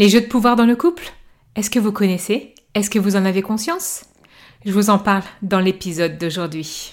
Les 0.00 0.08
jeux 0.08 0.22
de 0.22 0.26
pouvoir 0.28 0.56
dans 0.56 0.64
le 0.64 0.76
couple? 0.76 1.12
Est-ce 1.56 1.68
que 1.68 1.78
vous 1.78 1.92
connaissez? 1.92 2.54
Est-ce 2.74 2.88
que 2.88 2.98
vous 2.98 3.16
en 3.16 3.26
avez 3.26 3.42
conscience? 3.42 4.06
Je 4.64 4.72
vous 4.72 4.88
en 4.88 4.98
parle 4.98 5.24
dans 5.42 5.60
l'épisode 5.60 6.16
d'aujourd'hui. 6.16 6.92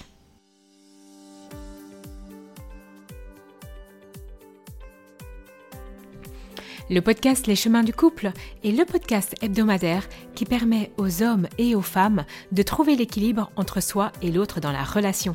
Le 6.90 7.00
podcast 7.00 7.46
Les 7.46 7.56
chemins 7.56 7.82
du 7.82 7.94
couple 7.94 8.30
est 8.62 8.72
le 8.72 8.84
podcast 8.84 9.34
hebdomadaire 9.40 10.06
qui 10.34 10.44
permet 10.44 10.90
aux 10.98 11.22
hommes 11.22 11.48
et 11.56 11.74
aux 11.74 11.80
femmes 11.80 12.26
de 12.52 12.62
trouver 12.62 12.94
l'équilibre 12.94 13.50
entre 13.56 13.80
soi 13.80 14.12
et 14.20 14.30
l'autre 14.30 14.60
dans 14.60 14.72
la 14.72 14.84
relation. 14.84 15.34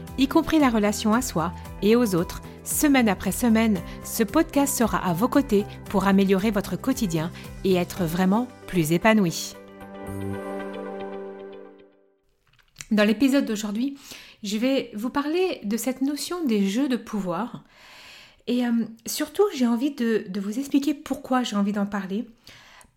y 0.17 0.27
compris 0.27 0.59
la 0.59 0.69
relation 0.69 1.13
à 1.13 1.21
soi 1.21 1.53
et 1.81 1.95
aux 1.95 2.15
autres, 2.15 2.41
semaine 2.63 3.09
après 3.09 3.31
semaine, 3.31 3.79
ce 4.03 4.23
podcast 4.23 4.77
sera 4.77 4.97
à 4.97 5.13
vos 5.13 5.27
côtés 5.27 5.65
pour 5.89 6.07
améliorer 6.07 6.51
votre 6.51 6.75
quotidien 6.75 7.31
et 7.63 7.75
être 7.75 8.03
vraiment 8.03 8.47
plus 8.67 8.91
épanoui. 8.91 9.55
Dans 12.91 13.03
l'épisode 13.05 13.45
d'aujourd'hui, 13.45 13.97
je 14.43 14.57
vais 14.57 14.91
vous 14.95 15.09
parler 15.09 15.61
de 15.63 15.77
cette 15.77 16.01
notion 16.01 16.43
des 16.43 16.67
jeux 16.67 16.89
de 16.89 16.97
pouvoir. 16.97 17.63
Et 18.47 18.65
euh, 18.65 18.85
surtout, 19.05 19.43
j'ai 19.55 19.67
envie 19.67 19.91
de, 19.91 20.25
de 20.27 20.39
vous 20.41 20.59
expliquer 20.59 20.93
pourquoi 20.93 21.43
j'ai 21.43 21.55
envie 21.55 21.71
d'en 21.71 21.85
parler. 21.85 22.27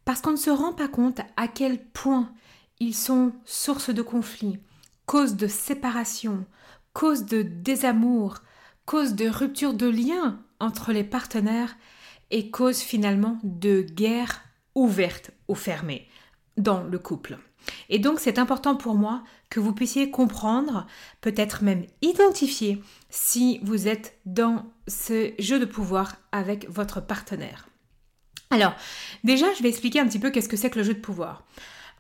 Parce 0.05 0.21
qu'on 0.21 0.33
ne 0.33 0.37
se 0.37 0.51
rend 0.51 0.73
pas 0.73 0.89
compte 0.89 1.21
à 1.37 1.49
quel 1.49 1.79
point 1.79 2.33
ils 2.81 2.95
sont 2.95 3.33
source 3.45 3.91
de 3.91 4.03
conflits, 4.03 4.59
cause 5.07 5.37
de 5.37 5.47
séparation, 5.47 6.45
cause 6.95 7.27
de 7.27 7.43
désamour, 7.43 8.39
cause 8.87 9.15
de 9.15 9.29
rupture 9.29 9.75
de 9.75 9.89
lien 9.89 10.41
entre 10.61 10.93
les 10.93 11.05
partenaires 11.05 11.77
et 12.31 12.51
cause 12.51 12.81
finalement 12.81 13.39
de 13.43 13.83
guerre 13.83 14.43
ouverte 14.75 15.31
ou 15.49 15.55
fermée 15.55 16.09
dans 16.57 16.83
le 16.83 16.99
couple. 16.99 17.39
Et 17.89 17.99
donc 17.99 18.21
c'est 18.21 18.39
important 18.39 18.77
pour 18.77 18.95
moi 18.95 19.23
que 19.51 19.61
vous 19.61 19.73
puissiez 19.73 20.11
comprendre, 20.11 20.87
peut-être 21.21 21.63
même 21.63 21.85
identifier 22.03 22.83
si 23.11 23.59
vous 23.63 23.89
êtes 23.89 24.19
dans 24.25 24.67
ce 24.89 25.33
jeu 25.39 25.59
de 25.59 25.65
pouvoir 25.65 26.17
avec 26.33 26.69
votre 26.71 27.01
partenaire. 27.01 27.69
Alors, 28.51 28.75
déjà, 29.25 29.53
je 29.55 29.63
vais 29.63 29.69
expliquer 29.69 30.01
un 30.01 30.07
petit 30.07 30.19
peu 30.19 30.31
qu'est-ce 30.31 30.49
que 30.49 30.57
c'est 30.57 30.71
que 30.71 30.79
le 30.79 30.85
jeu 30.85 30.95
de 30.95 31.01
pouvoir. 31.01 31.45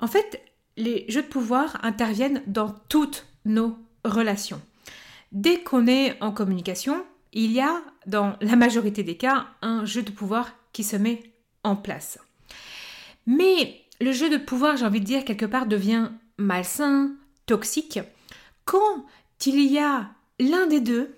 En 0.01 0.07
fait, 0.07 0.41
les 0.77 1.05
jeux 1.09 1.23
de 1.23 1.29
pouvoir 1.29 1.79
interviennent 1.83 2.43
dans 2.47 2.71
toutes 2.89 3.27
nos 3.45 3.77
relations. 4.05 4.61
Dès 5.35 5.65
qu'on 5.65 5.89
est 5.89 6.17
en 6.23 6.31
communication, 6.31 7.05
il 7.33 7.51
y 7.51 7.61
a, 7.61 7.83
dans 8.07 8.37
la 8.41 8.55
majorité 8.55 9.03
des 9.03 9.17
cas, 9.17 9.49
un 9.63 9.85
jeu 9.85 10.03
de 10.03 10.13
pouvoir 10.13 10.53
qui 10.73 10.85
se 10.85 10.95
met 10.95 11.23
en 11.65 11.75
place. 11.75 12.21
Mais 13.27 13.81
le 14.01 14.13
jeu 14.13 14.31
de 14.31 14.37
pouvoir, 14.37 14.77
j'ai 14.77 14.87
envie 14.87 15.01
de 15.01 15.05
dire, 15.05 15.25
quelque 15.25 15.45
part 15.45 15.67
devient 15.67 16.13
malsain, 16.39 17.17
toxique, 17.47 17.99
quand 18.65 19.05
il 19.45 19.61
y 19.61 19.79
a 19.79 20.11
l'un 20.39 20.67
des 20.69 20.81
deux, 20.81 21.17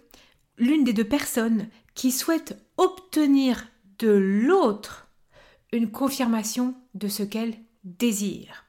l'une 0.56 0.82
des 0.82 0.94
deux 0.94 1.04
personnes 1.04 1.68
qui 1.94 2.10
souhaite 2.10 2.58
obtenir 2.78 3.68
de 3.98 4.10
l'autre 4.10 5.08
une 5.72 5.90
confirmation 5.90 6.74
de 6.94 7.08
ce 7.08 7.22
qu'elle 7.22 7.54
désire, 7.84 8.64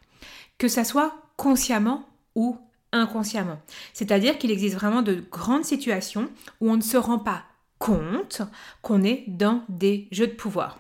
que 0.58 0.68
ça 0.68 0.84
soit 0.84 1.16
consciemment 1.38 2.06
ou 2.36 2.58
inconsciemment. 3.02 3.60
C'est-à-dire 3.94 4.38
qu'il 4.38 4.52
existe 4.52 4.76
vraiment 4.76 5.02
de 5.02 5.24
grandes 5.32 5.66
situations 5.66 6.30
où 6.62 6.72
on 6.72 6.78
ne 6.78 6.82
se 6.82 6.98
rend 6.98 7.20
pas 7.20 7.44
compte 7.80 8.42
qu'on 8.82 9.04
est 9.04 9.24
dans 9.28 9.64
des 9.70 10.08
jeux 10.12 10.28
de 10.28 10.34
pouvoir. 10.34 10.80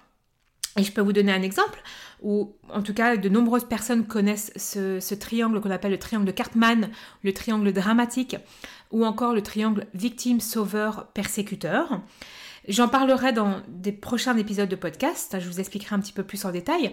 Et 0.78 0.84
je 0.84 0.92
peux 0.92 1.02
vous 1.02 1.14
donner 1.14 1.32
un 1.32 1.42
exemple 1.42 1.82
où, 2.22 2.56
en 2.70 2.84
tout 2.84 2.94
cas, 2.94 3.18
de 3.18 3.30
nombreuses 3.30 3.66
personnes 3.66 4.06
connaissent 4.06 4.52
ce, 4.56 5.00
ce 5.00 5.16
triangle 5.16 5.60
qu'on 5.60 5.72
appelle 5.72 5.92
le 5.92 6.00
triangle 6.00 6.26
de 6.26 6.32
Cartman, 6.32 6.92
le 7.24 7.34
triangle 7.34 7.74
dramatique, 7.74 8.36
ou 8.92 9.04
encore 9.06 9.34
le 9.34 9.42
triangle 9.42 9.88
victime-sauveur-persécuteur. 9.94 12.02
J'en 12.68 12.90
parlerai 12.90 13.32
dans 13.32 13.62
des 13.70 13.94
prochains 13.94 14.36
épisodes 14.38 14.68
de 14.68 14.76
podcast, 14.76 15.38
je 15.40 15.48
vous 15.48 15.62
expliquerai 15.62 15.96
un 15.96 16.00
petit 16.00 16.12
peu 16.12 16.24
plus 16.24 16.44
en 16.44 16.52
détail. 16.52 16.92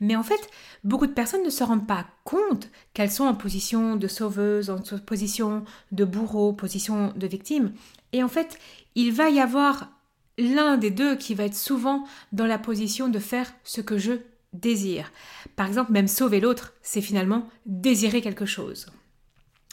Mais 0.00 0.16
en 0.16 0.24
fait, 0.24 0.50
beaucoup 0.82 1.06
de 1.06 1.12
personnes 1.12 1.44
ne 1.44 1.50
se 1.50 1.62
rendent 1.62 1.86
pas 1.86 2.06
compte 2.24 2.68
qu'elles 2.92 3.10
sont 3.10 3.26
en 3.26 3.34
position 3.34 3.94
de 3.94 4.08
sauveuse, 4.08 4.68
en 4.68 4.80
position 5.06 5.64
de 5.92 6.04
bourreau, 6.04 6.52
position 6.52 7.12
de 7.14 7.26
victime. 7.28 7.72
Et 8.12 8.24
en 8.24 8.28
fait, 8.28 8.58
il 8.96 9.12
va 9.12 9.30
y 9.30 9.38
avoir 9.38 9.92
l'un 10.38 10.76
des 10.76 10.90
deux 10.90 11.14
qui 11.14 11.34
va 11.34 11.44
être 11.44 11.54
souvent 11.54 12.04
dans 12.32 12.46
la 12.46 12.58
position 12.58 13.08
de 13.08 13.20
faire 13.20 13.52
ce 13.62 13.80
que 13.80 13.98
je 13.98 14.14
désire. 14.52 15.12
Par 15.54 15.68
exemple, 15.68 15.92
même 15.92 16.08
sauver 16.08 16.40
l'autre, 16.40 16.74
c'est 16.82 17.00
finalement 17.00 17.48
désirer 17.64 18.22
quelque 18.22 18.46
chose. 18.46 18.86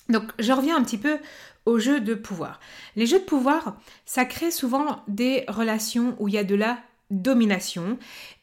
Donc, 0.10 0.24
je 0.40 0.52
reviens 0.52 0.76
un 0.76 0.84
petit 0.84 0.98
peu 0.98 1.18
aux 1.66 1.80
jeux 1.80 2.02
de 2.02 2.16
pouvoir. 2.16 2.60
Les 2.96 3.06
jeux 3.06 3.20
de 3.20 3.26
pouvoir, 3.26 3.78
ça 4.06 4.26
crée 4.26 4.52
souvent 4.52 5.04
des 5.08 5.46
relations 5.48 6.16
où 6.20 6.28
il 6.28 6.34
y 6.34 6.38
a 6.38 6.44
de 6.44 6.56
la 6.56 6.80
domination 7.12 7.98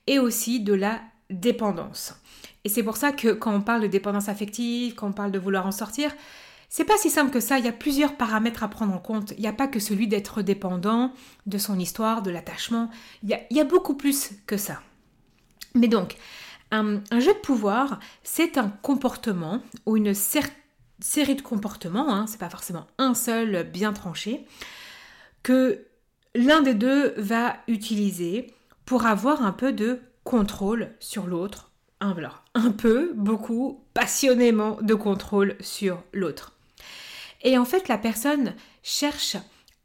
et 0.06 0.19
aussi 0.19 0.60
de 0.60 0.75
la 0.75 1.00
dépendance. 1.31 2.15
Et 2.65 2.69
c'est 2.69 2.82
pour 2.82 2.97
ça 2.97 3.12
que 3.12 3.32
quand 3.32 3.54
on 3.54 3.60
parle 3.60 3.82
de 3.82 3.87
dépendance 3.87 4.28
affective, 4.28 4.94
quand 4.94 5.09
on 5.09 5.12
parle 5.12 5.32
de 5.32 5.38
vouloir 5.38 5.66
en 5.66 5.72
sortir, 5.72 6.12
c'est 6.69 6.84
pas 6.84 6.97
si 6.97 7.10
simple 7.10 7.31
que 7.31 7.41
ça, 7.41 7.59
il 7.59 7.65
y 7.65 7.69
a 7.69 7.72
plusieurs 7.72 8.16
paramètres 8.16 8.62
à 8.65 8.69
prendre 8.69 8.93
en 8.93 8.98
compte. 8.98 9.33
Il 9.37 9.41
n'y 9.41 9.47
a 9.47 9.53
pas 9.53 9.69
que 9.69 9.78
celui 9.78 10.09
d'être 10.09 10.43
dépendant, 10.43 11.12
de 11.47 11.59
son 11.59 11.78
histoire, 11.78 12.22
de 12.22 12.31
l'attachement. 12.31 12.91
Il, 13.22 13.38
y 13.50 13.60
a, 13.60 13.65
beaucoup 13.65 13.94
plus 13.94 14.33
que 14.47 14.56
ça. 14.56 14.81
Mais 15.75 15.88
donc, 15.88 16.16
un, 16.72 17.00
jeu 17.12 17.33
de 17.33 17.38
pouvoir, 17.38 18.00
c'est 18.25 18.59
un 18.59 18.69
comportement 18.69 19.62
ou 19.87 19.97
une 19.97 20.12
série 21.00 21.34
de 21.34 21.42
comportements, 21.42 22.12
hein, 22.12 22.26
c'est 22.26 22.38
pas 22.38 22.50
forcément 22.50 22.86
un 22.98 23.14
seul 23.14 23.64
bien 23.64 23.92
tranché, 23.92 24.46
que 25.42 25.86
l'un 26.34 26.62
des 26.62 26.74
deux 26.74 27.14
va 27.16 27.56
utiliser 27.68 28.52
pour 28.84 29.06
avoir 29.06 29.44
un 29.44 29.52
peu 29.52 29.72
de 29.72 30.00
contrôle 30.24 30.90
sur 31.00 31.26
l'autre. 31.26 31.70
Alors, 32.00 32.42
un 32.54 32.72
peu, 32.72 33.12
beaucoup, 33.14 33.84
passionnément 33.94 34.78
de 34.82 34.94
contrôle 34.94 35.56
sur 35.60 36.02
l'autre. 36.12 36.52
Et 37.42 37.56
en 37.58 37.64
fait, 37.64 37.88
la 37.88 37.98
personne 37.98 38.54
cherche 38.82 39.36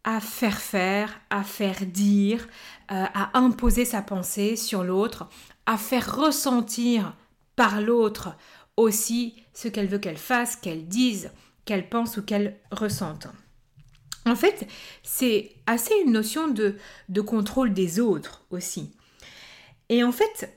à 0.04 0.20
faire 0.20 0.58
faire, 0.58 1.22
à 1.30 1.44
faire 1.44 1.86
dire, 1.86 2.48
euh, 2.92 3.06
à 3.14 3.38
imposer 3.38 3.86
sa 3.86 4.02
pensée 4.02 4.56
sur 4.56 4.84
l'autre, 4.84 5.30
à 5.66 5.78
faire 5.78 6.16
ressentir 6.16 7.16
par 7.56 7.82
l'autre 7.82 8.36
aussi 8.82 9.36
ce 9.54 9.68
qu'elle 9.68 9.88
veut 9.88 10.00
qu'elle 10.00 10.18
fasse, 10.18 10.56
qu'elle 10.56 10.88
dise, 10.88 11.32
qu'elle 11.66 11.90
pense 11.90 12.18
ou 12.18 12.24
qu'elle 12.24 12.58
ressente. 12.72 13.28
En 14.26 14.36
fait, 14.36 14.68
c'est 15.04 15.52
assez 15.66 15.94
une 16.06 16.12
notion 16.12 16.48
de, 16.48 16.76
de 17.10 17.22
contrôle 17.22 17.74
des 17.74 18.00
autres 18.00 18.46
aussi. 18.52 18.92
Et 19.90 20.04
en 20.04 20.12
fait, 20.12 20.54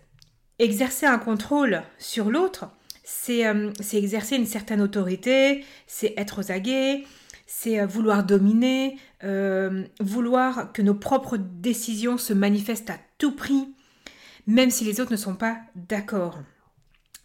exercer 0.59 1.07
un 1.07 1.19
contrôle 1.19 1.83
sur 1.99 2.31
l'autre, 2.31 2.67
c'est 3.03 3.47
euh, 3.47 3.73
exercer 3.93 4.37
une 4.37 4.47
certaine 4.47 4.81
autorité, 4.81 5.65
c'est 5.87 6.15
être 6.17 6.41
aux 6.41 6.53
aguets, 6.53 7.05
c'est 7.47 7.81
euh, 7.81 7.87
vouloir 7.87 8.25
dominer, 8.25 8.99
euh, 9.23 9.85
vouloir 10.01 10.73
que 10.73 10.83
nos 10.83 10.95
propres 10.95 11.37
décisions 11.37 12.19
se 12.19 12.33
manifestent 12.33 12.91
à 12.91 12.99
tout 13.19 13.33
prix, 13.33 13.75
même 14.47 14.71
si 14.71 14.85
les 14.85 15.01
autres 15.01 15.13
ne 15.13 15.17
sont 15.17 15.37
pas 15.37 15.59
d'accord. 15.75 16.39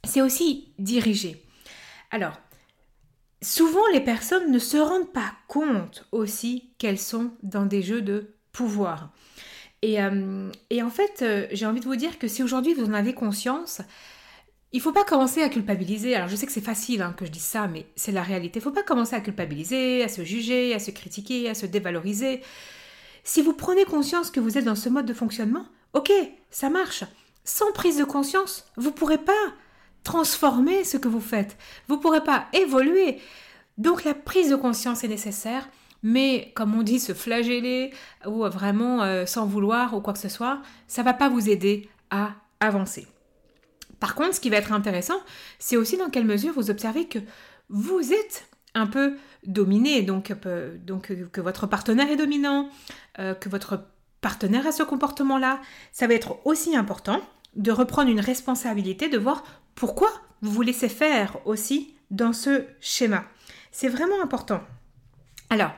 C'est 0.04 0.22
aussi 0.22 0.74
diriger. 0.80 1.44
Alors, 2.12 2.40
souvent 3.42 3.86
les 3.94 4.02
personnes 4.02 4.52
ne 4.52 4.60
se 4.60 4.78
rendent 4.78 5.12
pas 5.12 5.34
compte 5.48 6.08
aussi 6.12 6.72
qu'elles 6.78 7.00
sont 7.00 7.32
dans 7.44 7.66
des 7.66 7.82
jeux 7.82 8.02
de 8.02 8.36
pouvoir. 8.52 9.12
Euh, 9.86 10.52
et, 10.70 10.84
en 10.84 10.90
fait, 10.90 11.22
euh, 11.22 11.48
j'ai 11.52 11.66
envie 11.66 11.80
de 11.80 11.86
vous 11.86 11.96
dire 11.96 12.20
que 12.20 12.28
si 12.28 12.44
aujourd'hui 12.44 12.74
vous 12.74 12.86
en 12.86 12.94
avez 12.94 13.14
conscience, 13.14 13.82
il 14.72 14.82
faut 14.82 14.92
pas 14.92 15.06
commencer 15.06 15.42
à 15.42 15.50
culpabiliser. 15.50 16.16
Alors 16.16 16.28
je 16.28 16.36
sais 16.36 16.46
que 16.46 16.52
c'est 16.52 16.62
facile 16.62 17.02
hein, 17.02 17.14
que 17.18 17.26
je 17.26 17.32
dise 17.32 17.44
ça, 17.44 17.68
mais 17.68 17.88
c'est 17.96 18.12
la 18.12 18.22
réalité. 18.22 18.60
Il 18.60 18.62
faut 18.62 18.72
pas 18.72 18.84
commencer 18.84 19.16
à 19.16 19.22
culpabiliser, 19.22 20.04
à 20.04 20.08
se 20.08 20.24
juger, 20.24 20.74
à 20.74 20.80
se 20.80 20.92
critiquer, 20.92 21.50
à 21.50 21.56
se 21.56 21.66
dévaloriser. 21.66 22.42
Si 23.24 23.42
vous 23.42 23.54
prenez 23.54 23.86
conscience 23.86 24.32
que 24.32 24.40
vous 24.40 24.58
êtes 24.58 24.66
dans 24.66 24.76
ce 24.76 24.90
mode 24.90 25.06
de 25.06 25.14
fonctionnement, 25.14 25.66
ok, 25.94 26.12
ça 26.52 26.70
marche. 26.70 27.04
Sans 27.44 27.72
prise 27.72 27.98
de 27.98 28.04
conscience, 28.04 28.68
vous 28.76 28.92
pourrez 28.92 29.18
pas 29.18 29.34
transformer 30.04 30.84
ce 30.84 30.98
que 30.98 31.08
vous 31.08 31.20
faites. 31.20 31.58
Vous 31.88 31.96
ne 31.96 32.02
pourrez 32.02 32.24
pas 32.24 32.48
évoluer. 32.54 33.20
Donc 33.78 34.04
la 34.04 34.14
prise 34.14 34.50
de 34.50 34.56
conscience 34.56 35.04
est 35.04 35.08
nécessaire, 35.08 35.70
mais 36.04 36.52
comme 36.56 36.76
on 36.76 36.84
dit, 36.84 37.00
se 37.00 37.14
flageller 37.14 37.92
ou 38.26 38.44
vraiment 38.44 39.04
euh, 39.04 39.26
sans 39.26 39.46
vouloir 39.46 39.94
ou 39.94 40.02
quoi 40.02 40.14
que 40.14 40.20
ce 40.20 40.30
soit, 40.30 40.62
ça 40.88 41.04
va 41.04 41.14
pas 41.14 41.30
vous 41.30 41.50
aider 41.50 41.90
à 42.10 42.32
avancer. 42.60 43.08
Par 44.00 44.16
contre, 44.16 44.36
ce 44.36 44.40
qui 44.40 44.50
va 44.50 44.58
être 44.58 44.72
intéressant, 44.72 45.20
c'est 45.60 45.78
aussi 45.78 45.98
dans 45.98 46.10
quelle 46.10 46.26
mesure 46.26 46.54
vous 46.54 46.70
observez 46.70 47.06
que 47.06 47.20
vous 47.70 48.14
êtes 48.14 48.50
un 48.76 48.88
peu 48.88 49.16
dominé, 49.46 50.02
donc, 50.02 50.34
euh, 50.46 50.78
donc 50.78 51.12
euh, 51.12 51.28
que 51.32 51.42
votre 51.42 51.68
partenaire 51.68 52.10
est 52.10 52.16
dominant, 52.18 52.70
que 53.18 53.50
votre 53.50 53.84
partenaire 54.22 54.66
a 54.66 54.72
ce 54.72 54.84
comportement-là. 54.84 55.60
Ça 55.92 56.08
va 56.08 56.14
être 56.14 56.38
aussi 56.46 56.76
important 56.76 57.22
de 57.60 57.72
reprendre 57.72 58.10
une 58.10 58.22
responsabilité, 58.22 59.10
de 59.10 59.18
voir 59.18 59.44
pourquoi 59.76 60.10
vous 60.42 60.52
vous 60.52 60.62
laissez 60.62 60.90
faire 60.90 61.38
aussi 61.46 61.94
dans 62.10 62.34
ce 62.34 62.66
schéma. 62.80 63.26
C'est 63.72 63.90
vraiment 63.90 64.22
important. 64.24 64.62
Alors, 65.50 65.72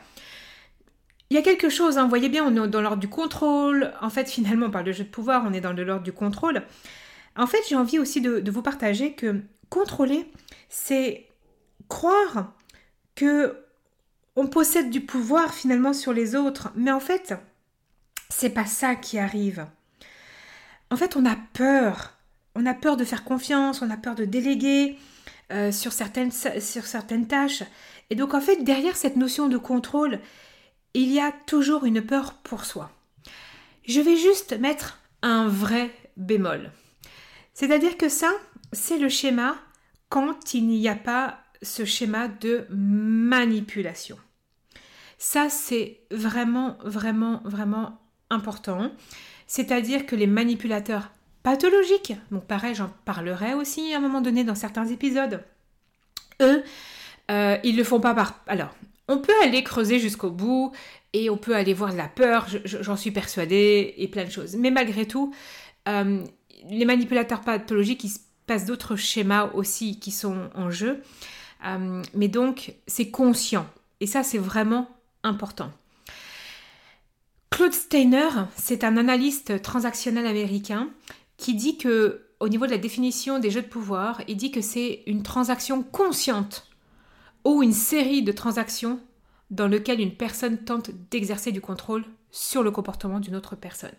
il 1.29 1.35
y 1.35 1.37
a 1.37 1.41
quelque 1.41 1.69
chose, 1.69 1.97
hein, 1.97 2.03
vous 2.03 2.09
voyez 2.09 2.29
bien, 2.29 2.45
on 2.45 2.63
est 2.63 2.67
dans 2.67 2.81
l'ordre 2.81 2.99
du 2.99 3.09
contrôle. 3.09 3.93
En 4.01 4.09
fait, 4.09 4.29
finalement, 4.29 4.67
on 4.67 4.71
parle 4.71 4.85
de 4.85 4.91
jeu 4.91 5.03
de 5.03 5.09
pouvoir, 5.09 5.43
on 5.45 5.53
est 5.53 5.61
dans 5.61 5.73
l'ordre 5.73 6.03
du 6.03 6.13
contrôle. 6.13 6.63
En 7.35 7.47
fait, 7.47 7.61
j'ai 7.67 7.75
envie 7.75 7.99
aussi 7.99 8.21
de, 8.21 8.49
vous 8.51 8.61
partager 8.61 9.13
que 9.13 9.41
contrôler, 9.69 10.29
c'est 10.69 11.27
croire 11.87 12.53
que 13.15 13.57
on 14.35 14.47
possède 14.47 14.89
du 14.89 15.01
pouvoir 15.01 15.53
finalement 15.53 15.93
sur 15.93 16.13
les 16.13 16.35
autres. 16.35 16.69
Mais 16.75 16.91
en 16.91 16.99
fait, 16.99 17.33
c'est 18.29 18.49
pas 18.49 18.65
ça 18.65 18.95
qui 18.95 19.17
arrive. 19.17 19.65
En 20.91 20.97
fait, 20.97 21.15
on 21.15 21.25
a 21.25 21.38
peur. 21.53 22.17
On 22.53 22.65
a 22.65 22.73
peur 22.73 22.97
de 22.97 23.05
faire 23.05 23.23
confiance, 23.23 23.81
on 23.81 23.89
a 23.89 23.97
peur 23.97 24.13
de 24.13 24.25
déléguer 24.25 24.97
euh, 25.51 25.71
sur, 25.71 25.93
certaines, 25.93 26.31
sur 26.31 26.85
certaines 26.85 27.27
tâches. 27.27 27.63
Et 28.09 28.15
donc, 28.15 28.33
en 28.33 28.41
fait, 28.41 28.63
derrière 28.63 28.97
cette 28.97 29.15
notion 29.15 29.47
de 29.47 29.57
contrôle, 29.57 30.19
il 30.93 31.09
y 31.09 31.19
a 31.21 31.31
toujours 31.47 31.85
une 31.85 32.01
peur 32.01 32.33
pour 32.43 32.65
soi. 32.65 32.91
Je 33.88 34.01
vais 34.01 34.17
juste 34.17 34.59
mettre 34.59 34.99
un 35.21 35.47
vrai 35.47 35.91
bémol. 36.17 36.71
C'est-à-dire 37.53 37.97
que 37.97 38.09
ça, 38.09 38.31
c'est 38.73 38.97
le 38.97 39.07
schéma 39.07 39.55
quand 40.09 40.53
il 40.53 40.67
n'y 40.67 40.89
a 40.89 40.95
pas 40.95 41.39
ce 41.61 41.85
schéma 41.85 42.27
de 42.27 42.65
manipulation. 42.69 44.17
Ça, 45.17 45.49
c'est 45.49 46.01
vraiment, 46.11 46.77
vraiment, 46.83 47.41
vraiment 47.45 48.01
important. 48.29 48.91
C'est-à-dire 49.51 50.06
que 50.06 50.15
les 50.15 50.27
manipulateurs 50.27 51.12
pathologiques, 51.44 52.13
donc 52.31 52.45
pareil, 52.45 52.74
j'en 52.74 52.89
parlerai 53.03 53.53
aussi 53.53 53.94
à 53.94 53.98
un 53.98 54.00
moment 54.00 54.21
donné 54.21 54.45
dans 54.45 54.56
certains 54.56 54.88
épisodes, 54.88 55.44
eux, 56.42 56.63
euh, 57.30 57.57
ils 57.65 57.75
le 57.75 57.83
font 57.83 58.00
pas 58.00 58.13
par... 58.13 58.42
Alors, 58.48 58.74
on 59.09 59.18
peut 59.18 59.33
aller 59.44 59.62
creuser 59.62 60.00
jusqu'au 60.00 60.31
bout 60.31 60.71
et 61.12 61.30
on 61.30 61.36
peut 61.36 61.53
aller 61.53 61.74
voir 61.74 61.92
de 61.92 61.98
la 61.98 62.07
peur, 62.07 62.48
j'en 62.63 62.95
suis 62.95 63.12
persuadée, 63.12 63.94
et 63.98 64.07
plein 64.07 64.24
de 64.24 64.30
choses. 64.30 64.56
Mais 64.56 64.71
malgré 64.71 65.06
tout, 65.06 65.33
euh, 65.89 66.24
les 66.69 66.86
manipulateurs 66.86 67.42
pathologiques, 67.42 68.06
ils 68.06 68.13
passent 68.48 68.65
d'autres 68.65 68.95
schémas 68.95 69.51
aussi 69.53 70.00
qui 70.00 70.12
sont 70.12 70.50
en 70.56 70.71
jeu. 70.71 71.03
Euh, 71.65 72.01
mais 72.13 72.30
donc, 72.30 72.75
c'est 72.88 73.12
conscient. 73.12 73.68
Et 74.00 74.07
ça, 74.07 74.24
c'est 74.24 74.38
vraiment 74.38 74.88
important. 75.24 75.74
Claude 77.51 77.74
Steiner, 77.74 78.30
c'est 78.56 78.86
un 78.86 78.95
analyste 78.95 79.62
transactionnel 79.62 80.25
américain 80.25 80.89
qui 81.36 81.53
dit 81.53 81.77
que, 81.77 82.21
au 82.39 82.48
niveau 82.48 82.65
de 82.65 82.71
la 82.71 82.77
définition 82.77 83.39
des 83.39 83.51
jeux 83.51 83.62
de 83.62 83.68
pouvoir, 83.68 84.21
il 84.30 84.38
dit 84.38 84.51
que 84.51 84.62
c'est 84.62 85.03
une 85.06 85.21
transaction 85.21 85.83
consciente 85.83 86.71
ou 87.44 87.62
une 87.62 87.74
série 87.74 88.24
de 88.24 88.31
transactions 88.31 89.01
dans 89.51 89.68
lesquelles 89.68 90.00
une 90.00 90.15
personne 90.15 90.59
tente 90.59 90.92
d'exercer 91.12 91.51
du 91.51 91.59
contrôle 91.59 92.06
sur 92.31 92.63
le 92.63 92.71
comportement 92.71 93.19
d'une 93.19 93.36
autre 93.36 93.57
personne. 93.57 93.92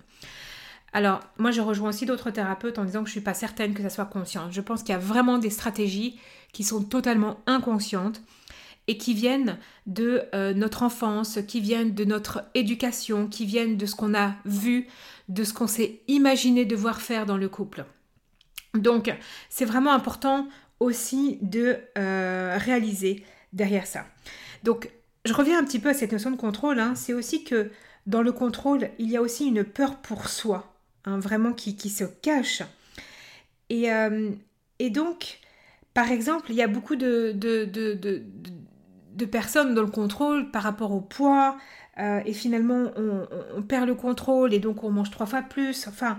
Alors, 0.95 1.21
moi, 1.39 1.51
je 1.51 1.61
rejoins 1.61 1.91
aussi 1.91 2.07
d'autres 2.07 2.31
thérapeutes 2.31 2.79
en 2.79 2.87
disant 2.87 3.01
que 3.01 3.11
je 3.11 3.11
ne 3.11 3.19
suis 3.19 3.21
pas 3.21 3.35
certaine 3.35 3.75
que 3.75 3.83
ça 3.83 3.91
soit 3.91 4.07
conscient. 4.07 4.51
Je 4.51 4.61
pense 4.63 4.83
qu'il 4.83 4.95
y 4.95 4.97
a 4.97 4.99
vraiment 4.99 5.37
des 5.37 5.51
stratégies 5.51 6.19
qui 6.55 6.65
sont 6.65 6.83
totalement 6.83 7.41
inconscientes 7.47 8.23
et 8.89 8.99
qui 8.99 9.15
viennent 9.15 9.59
de 9.87 10.23
euh, 10.35 10.55
notre 10.55 10.83
enfance, 10.83 11.39
qui 11.47 11.61
viennent 11.61 11.95
de 11.95 12.05
notre 12.05 12.45
éducation, 12.55 13.29
qui 13.29 13.47
viennent 13.47 13.77
de 13.77 13.87
ce 13.87 13.95
qu'on 13.95 14.15
a 14.15 14.35
vu, 14.45 14.89
de 15.29 15.45
ce 15.45 15.53
qu'on 15.53 15.67
s'est 15.67 16.01
imaginé 16.09 16.65
devoir 16.65 17.01
faire 17.01 17.27
dans 17.27 17.37
le 17.37 17.49
couple. 17.49 17.85
Donc, 18.75 19.15
c'est 19.49 19.65
vraiment 19.65 19.93
important 19.93 20.49
aussi 20.81 21.39
de 21.43 21.77
euh, 21.97 22.57
réaliser 22.59 23.25
derrière 23.53 23.87
ça. 23.87 24.07
Donc, 24.65 24.91
je 25.25 25.33
reviens 25.33 25.59
un 25.59 25.65
petit 25.65 25.79
peu 25.79 25.91
à 25.91 25.95
cette 25.95 26.13
notion 26.13 26.31
de 26.31 26.37
contrôle. 26.37 26.81
Hein. 26.81 26.95
C'est 26.95 27.13
aussi 27.13 27.45
que 27.45 27.71
dans 28.07 28.23
le 28.23 28.33
contrôle, 28.33 28.91
il 28.99 29.11
y 29.11 29.17
a 29.17 29.23
aussi 29.23 29.47
une 29.47 29.65
peur 29.65 29.99
pour 29.99 30.29
soi, 30.29 30.75
hein, 31.05 31.19
vraiment 31.19 31.53
qui, 31.53 31.77
se 31.89 32.05
cache. 32.05 32.63
Et, 33.69 33.93
euh, 33.93 34.31
et, 34.79 34.91
donc, 34.91 35.39
par 35.95 36.11
exemple, 36.11 36.47
il 36.51 36.57
y 36.57 36.63
a 36.63 36.67
beaucoup 36.67 36.97
de, 36.97 37.33
personnes 39.25 39.75
dans 39.75 39.83
le 39.83 39.89
contrôle 39.91 40.51
par 40.51 40.63
rapport 40.63 40.93
au 40.93 41.01
poids. 41.01 41.57
Euh, 41.99 42.21
et 42.25 42.33
finalement, 42.33 42.91
on, 42.97 43.27
on, 43.57 43.63
perd 43.63 43.87
le 43.87 43.95
contrôle 43.95 44.55
et 44.55 44.59
donc 44.59 44.83
on 44.83 44.91
mange 44.91 45.11
trois 45.11 45.27
fois 45.27 45.43
plus. 45.43 45.87
Enfin, 45.89 46.19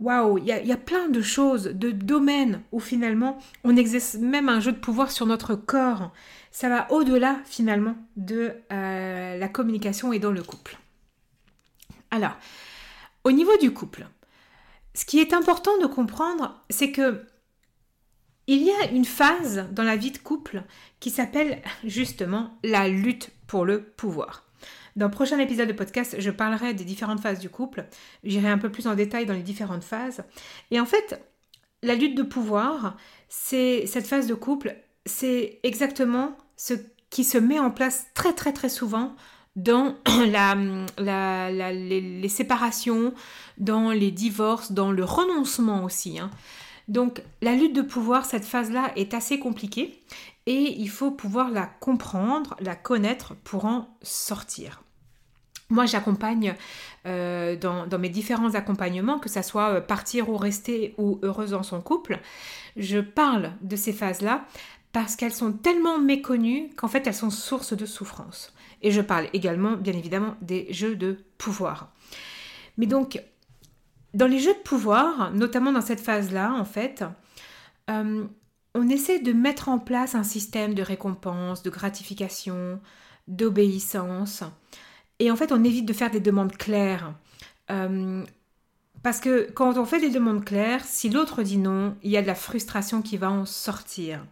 waouh, 0.00 0.38
il 0.38 0.46
y, 0.46 0.72
a 0.72 0.76
plein 0.76 1.08
de 1.08 1.20
choses, 1.20 1.64
de 1.64 1.90
domaines 1.90 2.62
où 2.72 2.80
finalement 2.80 3.38
on 3.64 3.76
exerce 3.76 4.14
même 4.14 4.48
un 4.48 4.60
jeu 4.60 4.72
de 4.72 4.78
pouvoir 4.78 5.10
sur 5.10 5.26
notre 5.26 5.54
corps. 5.54 6.12
Ça 6.50 6.68
va 6.68 6.90
au-delà 6.92 7.38
finalement 7.44 7.96
de 8.16 8.52
euh, 8.72 9.38
la 9.38 9.48
communication 9.48 10.12
et 10.12 10.18
dans 10.18 10.32
le 10.32 10.42
couple. 10.42 10.78
Alors, 12.10 12.36
au 13.24 13.32
niveau 13.32 13.56
du 13.60 13.72
couple, 13.72 14.06
ce 14.94 15.04
qui 15.04 15.18
est 15.18 15.32
important 15.32 15.76
de 15.78 15.86
comprendre, 15.86 16.62
c'est 16.70 16.90
que 16.90 17.22
il 18.48 18.62
y 18.62 18.70
a 18.70 18.90
une 18.90 19.04
phase 19.04 19.68
dans 19.72 19.84
la 19.84 19.96
vie 19.96 20.10
de 20.10 20.18
couple 20.18 20.64
qui 21.00 21.10
s'appelle 21.10 21.62
justement 21.84 22.58
la 22.64 22.88
lutte 22.88 23.30
pour 23.46 23.64
le 23.64 23.82
pouvoir. 23.82 24.44
Dans 24.96 25.06
le 25.06 25.12
prochain 25.12 25.38
épisode 25.38 25.68
de 25.68 25.74
podcast, 25.74 26.16
je 26.18 26.30
parlerai 26.30 26.74
des 26.74 26.84
différentes 26.84 27.20
phases 27.20 27.38
du 27.38 27.50
couple. 27.50 27.86
J'irai 28.24 28.48
un 28.48 28.58
peu 28.58 28.72
plus 28.72 28.88
en 28.88 28.94
détail 28.94 29.26
dans 29.26 29.34
les 29.34 29.42
différentes 29.42 29.84
phases. 29.84 30.24
Et 30.70 30.80
en 30.80 30.86
fait, 30.86 31.22
la 31.82 31.94
lutte 31.94 32.16
de 32.16 32.22
pouvoir, 32.22 32.96
c'est 33.28 33.86
cette 33.86 34.06
phase 34.06 34.26
de 34.26 34.34
couple, 34.34 34.76
c'est 35.04 35.60
exactement 35.62 36.36
ce 36.56 36.74
qui 37.10 37.24
se 37.24 37.38
met 37.38 37.58
en 37.58 37.70
place 37.70 38.06
très 38.14 38.32
très 38.32 38.52
très 38.52 38.70
souvent 38.70 39.14
dans 39.56 39.94
les, 40.98 42.28
séparations, 42.28 43.12
dans 43.58 43.90
les 43.90 44.10
divorces, 44.10 44.72
dans 44.72 44.90
le 44.90 45.04
renoncement 45.04 45.84
aussi. 45.84 46.18
Hein. 46.18 46.30
Donc 46.88 47.22
la 47.42 47.52
lutte 47.52 47.76
de 47.76 47.82
pouvoir, 47.82 48.24
cette 48.24 48.44
phase-là 48.44 48.92
est 48.96 49.14
assez 49.14 49.38
compliquée 49.38 50.02
et 50.46 50.74
il 50.78 50.88
faut 50.88 51.10
pouvoir 51.10 51.50
la 51.50 51.66
comprendre, 51.66 52.56
la 52.60 52.74
connaître 52.74 53.34
pour 53.44 53.66
en 53.66 53.94
sortir. 54.02 54.82
Moi, 55.70 55.84
j'accompagne 55.84 56.54
euh, 57.04 57.54
dans, 57.56 57.86
mes 57.98 58.08
différents 58.08 58.54
accompagnements, 58.54 59.18
que 59.18 59.28
ce 59.28 59.42
soit 59.42 59.68
euh, 59.74 59.80
partir 59.82 60.30
ou 60.30 60.38
rester 60.38 60.94
ou 60.96 61.18
heureuse 61.22 61.50
dans 61.50 61.62
son 61.62 61.82
couple, 61.82 62.20
je 62.76 62.98
parle 62.98 63.52
de 63.60 63.76
ces 63.76 63.92
phases-là 63.92 64.46
parce 64.92 65.14
qu'elles 65.14 65.32
sont 65.34 65.52
tellement 65.52 65.98
méconnues 65.98 66.70
qu'en 66.74 66.88
fait 66.88 67.06
elles 67.06 67.14
sont 67.14 67.28
source 67.28 67.74
de 67.74 67.84
souffrance. 67.84 68.54
Et 68.80 68.90
je 68.90 69.02
parle 69.02 69.26
également, 69.34 69.72
bien 69.76 69.92
évidemment, 69.92 70.36
des 70.40 70.72
jeux 70.72 70.96
de 70.96 71.18
pouvoir. 71.36 71.92
Mais 72.78 72.86
donc, 72.86 73.20
dans 74.14 74.26
les 74.26 74.38
jeux 74.38 74.54
de 74.54 74.58
pouvoir, 74.58 75.32
notamment 75.32 75.72
dans 75.72 75.80
cette 75.80 76.00
phase-là, 76.00 76.54
en 76.54 76.64
fait, 76.64 77.04
euh, 77.90 78.24
on 78.74 78.88
essaie 78.88 79.20
de 79.20 79.32
mettre 79.32 79.68
en 79.68 79.78
place 79.78 80.14
un 80.14 80.22
système 80.22 80.74
de 80.74 80.82
récompense, 80.82 81.62
de 81.62 81.70
gratification, 81.70 82.80
d'obéissance. 83.26 84.44
Et 85.18 85.30
en 85.30 85.36
fait, 85.36 85.52
on 85.52 85.64
évite 85.64 85.86
de 85.86 85.92
faire 85.92 86.10
des 86.10 86.20
demandes 86.20 86.56
claires. 86.56 87.14
Euh, 87.70 88.24
parce 89.02 89.20
que 89.20 89.50
quand 89.52 89.76
on 89.78 89.84
fait 89.84 90.00
des 90.00 90.10
demandes 90.10 90.44
claires, 90.44 90.84
si 90.84 91.08
l'autre 91.08 91.42
dit 91.42 91.58
non, 91.58 91.96
il 92.02 92.10
y 92.10 92.16
a 92.16 92.22
de 92.22 92.26
la 92.26 92.34
frustration 92.34 93.02
qui 93.02 93.16
va 93.16 93.30
en 93.30 93.46
sortir. 93.46 94.24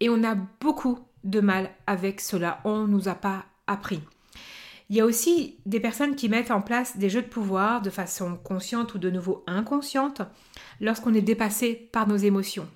Et 0.00 0.08
on 0.08 0.24
a 0.24 0.34
beaucoup 0.60 0.98
de 1.24 1.40
mal 1.40 1.70
avec 1.86 2.20
cela. 2.20 2.60
On 2.64 2.82
ne 2.82 2.86
nous 2.86 3.08
a 3.08 3.14
pas 3.14 3.44
appris. 3.66 4.00
Il 4.90 4.96
y 4.96 5.00
a 5.00 5.04
aussi 5.04 5.58
des 5.66 5.80
personnes 5.80 6.14
qui 6.14 6.28
mettent 6.28 6.50
en 6.50 6.60
place 6.60 6.96
des 6.98 7.08
jeux 7.08 7.22
de 7.22 7.26
pouvoir 7.26 7.80
de 7.80 7.90
façon 7.90 8.36
consciente 8.36 8.94
ou 8.94 8.98
de 8.98 9.10
nouveau 9.10 9.42
inconsciente 9.46 10.22
lorsqu'on 10.80 11.14
est 11.14 11.22
dépassé 11.22 11.88
par 11.92 12.06
nos 12.06 12.16
émotions. 12.16 12.68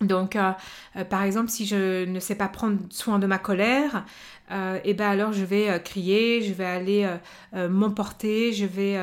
Donc, 0.00 0.36
euh, 0.36 0.52
euh, 0.94 1.04
par 1.04 1.24
exemple, 1.24 1.50
si 1.50 1.66
je 1.66 2.04
ne 2.04 2.20
sais 2.20 2.36
pas 2.36 2.46
prendre 2.46 2.78
soin 2.90 3.18
de 3.18 3.26
ma 3.26 3.38
colère, 3.38 4.04
euh, 4.52 4.76
et 4.76 4.90
eh 4.90 4.94
ben 4.94 5.08
alors 5.08 5.32
je 5.32 5.44
vais 5.44 5.82
crier, 5.82 6.40
je 6.40 6.52
vais 6.52 6.64
aller 6.64 7.18
m'emporter, 7.52 8.52
je 8.52 8.64
vais 8.64 8.98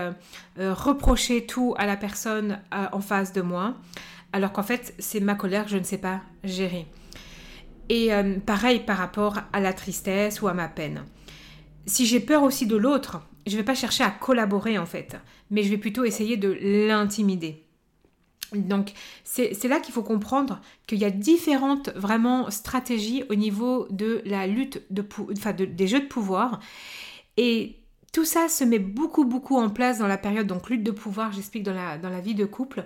reprocher 0.57 1.45
tout 1.45 1.75
à 1.77 1.85
la 1.85 1.97
personne 1.97 2.59
en 2.71 3.01
face 3.01 3.33
de 3.33 3.41
moi. 3.41 3.75
alors 4.33 4.51
qu'en 4.51 4.63
fait, 4.63 4.95
c'est 4.99 5.19
ma 5.19 5.35
colère 5.35 5.65
que 5.65 5.71
je 5.71 5.77
ne 5.77 5.83
sais 5.83 5.97
pas 5.97 6.21
gérer. 6.43 6.87
Et 7.89 8.13
euh, 8.13 8.39
pareil 8.39 8.79
par 8.79 8.97
rapport 8.97 9.39
à 9.53 9.59
la 9.59 9.73
tristesse 9.73 10.41
ou 10.41 10.47
à 10.47 10.53
ma 10.53 10.67
peine. 10.67 11.03
Si 11.85 12.05
j'ai 12.05 12.19
peur 12.19 12.43
aussi 12.43 12.65
de 12.65 12.75
l'autre, 12.75 13.21
je 13.45 13.51
ne 13.51 13.57
vais 13.57 13.63
pas 13.63 13.75
chercher 13.75 14.03
à 14.03 14.09
collaborer 14.09 14.77
en 14.77 14.85
fait, 14.85 15.17
mais 15.51 15.63
je 15.63 15.69
vais 15.69 15.77
plutôt 15.77 16.03
essayer 16.03 16.37
de 16.37 16.57
l'intimider. 16.87 17.63
Donc 18.53 18.93
c'est 19.23 19.63
là 19.65 19.79
qu'il 19.79 19.93
faut 19.93 20.03
comprendre 20.03 20.61
qu'il 20.87 20.99
y 20.99 21.05
a 21.05 21.09
différentes 21.09 21.89
vraiment 21.95 22.49
stratégies 22.51 23.23
au 23.29 23.35
niveau 23.35 23.87
de 23.89 24.21
la 24.25 24.47
lutte 24.47 24.83
de, 24.91 25.05
enfin, 25.31 25.53
des 25.53 25.87
jeux 25.87 26.01
de 26.01 26.07
pouvoir. 26.07 26.59
Et 27.37 27.75
tout 28.13 28.25
ça 28.25 28.47
se 28.47 28.63
met 28.63 28.79
beaucoup 28.79 29.25
beaucoup 29.25 29.57
en 29.57 29.69
place 29.69 29.99
dans 29.99 30.07
la 30.07 30.17
période 30.17 30.47
donc 30.47 30.69
lutte 30.69 30.83
de 30.83 30.91
pouvoir, 30.91 31.33
j'explique 31.33 31.63
dans 31.63 31.73
la, 31.73 31.97
dans 31.97 32.09
la 32.09 32.21
vie 32.21 32.35
de 32.35 32.45
couple. 32.45 32.85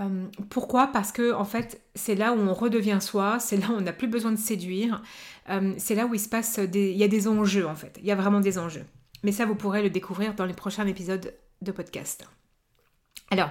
Euh, 0.00 0.26
pourquoi? 0.50 0.88
Parce 0.88 1.12
que 1.12 1.32
en 1.32 1.44
fait, 1.44 1.80
c'est 1.94 2.14
là 2.14 2.32
où 2.32 2.38
on 2.38 2.54
redevient 2.54 2.98
soi, 3.00 3.38
c'est 3.40 3.56
là 3.56 3.66
où 3.70 3.74
on 3.74 3.80
n'a 3.80 3.92
plus 3.92 4.08
besoin 4.08 4.32
de 4.32 4.38
séduire, 4.38 5.02
euh, 5.50 5.74
c'est 5.76 5.94
là 5.94 6.06
où 6.06 6.14
il 6.14 6.20
se 6.20 6.28
passe 6.28 6.58
des, 6.58 6.92
il 6.92 6.96
y 6.96 7.04
a 7.04 7.08
des 7.08 7.26
enjeux 7.26 7.66
en 7.66 7.74
fait, 7.74 7.98
il 8.00 8.06
y 8.06 8.12
a 8.12 8.14
vraiment 8.14 8.40
des 8.40 8.58
enjeux. 8.58 8.84
Mais 9.24 9.32
ça, 9.32 9.46
vous 9.46 9.56
pourrez 9.56 9.82
le 9.82 9.90
découvrir 9.90 10.34
dans 10.34 10.46
les 10.46 10.54
prochains 10.54 10.86
épisodes 10.86 11.34
de 11.62 11.72
podcast. 11.72 12.28
Alors, 13.30 13.50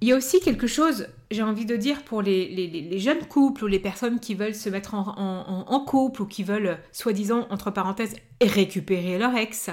il 0.00 0.08
y 0.08 0.12
a 0.12 0.16
aussi 0.16 0.40
quelque 0.40 0.66
chose, 0.66 1.08
j'ai 1.30 1.42
envie 1.42 1.66
de 1.66 1.76
dire, 1.76 2.02
pour 2.04 2.22
les, 2.22 2.98
jeunes 2.98 3.26
couples 3.26 3.64
ou 3.64 3.66
les 3.66 3.80
personnes 3.80 4.18
qui 4.18 4.34
veulent 4.34 4.54
se 4.54 4.70
mettre 4.70 4.94
en, 4.94 5.84
couple 5.86 6.22
ou 6.22 6.26
qui 6.26 6.42
veulent, 6.42 6.78
soi-disant, 6.92 7.46
entre 7.50 7.70
parenthèses, 7.70 8.16
récupérer 8.40 9.18
leur 9.18 9.34
ex. 9.36 9.68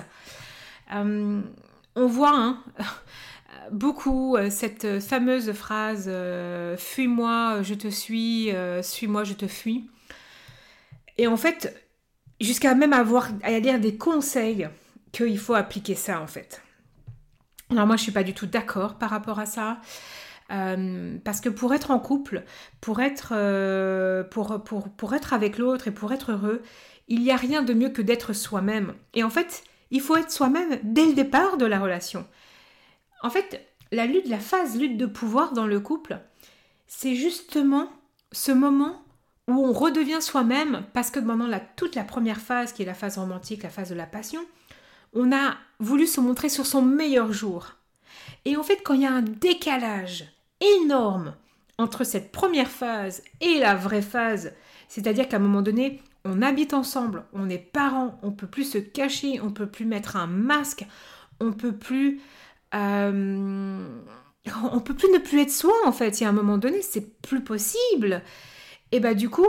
Euh, 0.94 1.42
on 1.96 2.08
voit 2.08 2.36
hein, 2.36 2.64
beaucoup 3.72 4.36
euh, 4.36 4.50
cette 4.50 5.00
fameuse 5.00 5.52
phrase 5.52 6.06
euh, 6.08 6.78
Fuis-moi, 6.78 7.62
je 7.64 7.74
te 7.74 7.88
suis, 7.88 8.52
suis-moi, 8.82 9.24
je 9.24 9.34
te 9.34 9.48
fuis. 9.48 9.90
Et 11.18 11.28
en 11.28 11.38
fait, 11.38 11.88
jusqu'à 12.40 12.76
même 12.76 12.94
avoir 12.94 13.30
à 13.44 13.58
lire 13.60 13.80
des 13.80 13.98
conseils 13.98 14.70
qu'il 15.12 15.40
faut 15.40 15.56
appliquer 15.56 15.96
ça 15.96 16.22
en 16.22 16.28
fait. 16.28 16.62
Alors 17.70 17.88
moi 17.88 17.96
je 17.98 18.04
suis 18.04 18.12
pas 18.12 18.24
du 18.24 18.34
tout 18.34 18.46
d'accord 18.46 18.96
par 18.96 19.10
rapport 19.10 19.40
à 19.40 19.46
ça. 19.46 19.80
Euh, 20.52 21.18
parce 21.24 21.42
que 21.42 21.50
pour 21.50 21.74
être 21.74 21.92
en 21.92 22.00
couple, 22.00 22.44
pour 22.80 23.02
être, 23.02 23.34
euh, 23.36 24.24
pour 24.24 25.14
être 25.14 25.34
avec 25.34 25.58
l'autre 25.58 25.88
et 25.88 25.92
pour 25.92 26.14
être 26.14 26.32
heureux, 26.32 26.62
il 27.08 27.22
n'y 27.22 27.32
a 27.32 27.36
rien 27.36 27.64
de 27.64 27.74
mieux 27.74 27.90
que 27.90 28.02
d'être 28.02 28.34
soi-même. 28.34 28.94
Et 29.14 29.24
en 29.24 29.30
fait, 29.30 29.64
il 29.92 30.02
faut 30.02 30.16
être 30.16 30.32
soi-même 30.32 30.80
dès 30.84 31.06
le 31.06 31.14
départ 31.14 31.58
de 31.58 31.66
la 31.66 31.80
relation. 31.80 32.26
En 33.22 33.30
fait, 33.30 33.68
la 33.92 34.06
lutte, 34.06 34.28
la 34.28 34.40
phase 34.40 34.78
lutte 34.78 34.98
de 34.98 35.06
pouvoir 35.06 35.54
dans 35.54 35.68
le 35.68 35.80
couple, 35.80 36.20
c'est 36.88 37.16
justement 37.16 37.90
ce 38.32 38.52
moment 38.52 39.02
où 39.48 39.54
on 39.54 39.72
redevient 39.72 40.22
soi-même 40.22 40.84
parce 40.94 41.10
que 41.10 41.20
pendant 41.20 41.48
la, 41.48 41.60
toute 41.60 41.96
la 41.96 42.04
première 42.04 42.42
phase, 42.42 42.74
qui 42.74 42.84
est 42.84 42.86
la 42.86 42.94
phase 42.94 43.18
romantique, 43.18 43.64
la 43.64 43.70
phase 43.70 43.90
de 43.90 43.96
la 43.96 44.06
passion, 44.06 44.42
on 45.14 45.32
a 45.32 45.56
voulu 45.80 46.06
se 46.06 46.20
montrer 46.20 46.50
sur 46.50 46.66
son 46.66 46.82
meilleur 46.82 47.32
jour. 47.32 47.74
Et 48.46 48.58
en 48.58 48.64
fait, 48.64 48.82
quand 48.84 48.94
il 48.94 49.02
y 49.02 49.06
a 49.06 49.14
un 49.14 49.22
décalage 49.22 50.26
énorme 50.82 51.36
entre 51.78 52.04
cette 52.04 52.32
première 52.32 52.70
phase 52.70 53.24
et 53.42 53.60
la 53.60 53.76
vraie 53.76 54.02
phase, 54.02 54.54
c'est-à-dire 54.88 55.28
qu'à 55.28 55.38
un 55.38 55.42
moment 55.42 55.62
donné, 55.62 56.02
on 56.26 56.42
habite 56.42 56.74
ensemble, 56.74 57.24
on 57.34 57.50
est 57.50 57.58
parents, 57.58 58.20
on 58.22 58.32
peut 58.32 58.48
plus 58.48 58.72
se 58.72 58.78
cacher, 58.78 59.40
on 59.42 59.52
peut 59.52 59.68
plus 59.68 59.86
mettre 59.86 60.16
un 60.16 60.28
masque, 60.28 60.86
on 61.40 61.54
peut 61.54 61.76
plus, 61.76 62.20
euh, 62.76 63.88
on 64.72 64.80
peut 64.80 64.94
plus 64.94 65.12
ne 65.12 65.20
plus 65.20 65.42
être 65.42 65.52
soi 65.52 65.74
en 65.86 65.92
fait. 65.92 66.20
Il 66.20 66.24
y 66.24 66.26
a 66.26 66.30
un 66.30 66.34
moment 66.34 66.58
donné, 66.58 66.82
c'est 66.82 67.22
plus 67.22 67.44
possible. 67.44 68.24
Et 68.92 69.00
bah 69.00 69.14
du 69.14 69.30
coup, 69.30 69.48